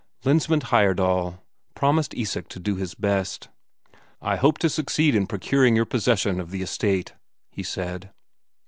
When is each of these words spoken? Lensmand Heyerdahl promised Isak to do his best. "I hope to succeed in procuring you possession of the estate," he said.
Lensmand 0.25 0.63
Heyerdahl 0.63 1.41
promised 1.75 2.15
Isak 2.15 2.47
to 2.49 2.59
do 2.59 2.75
his 2.75 2.95
best. 2.95 3.49
"I 4.19 4.35
hope 4.35 4.57
to 4.57 4.67
succeed 4.67 5.13
in 5.13 5.27
procuring 5.27 5.75
you 5.75 5.85
possession 5.85 6.39
of 6.39 6.49
the 6.49 6.63
estate," 6.63 7.13
he 7.51 7.61
said. 7.61 8.09